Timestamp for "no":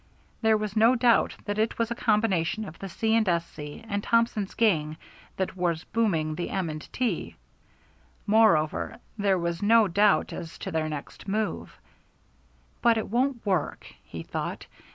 0.75-0.95, 9.61-9.87